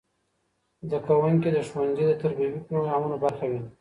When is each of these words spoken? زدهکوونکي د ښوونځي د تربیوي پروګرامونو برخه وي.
زدهکوونکي 0.85 1.49
د 1.53 1.57
ښوونځي 1.69 2.03
د 2.07 2.11
تربیوي 2.21 2.59
پروګرامونو 2.67 3.15
برخه 3.23 3.45
وي. 3.51 3.61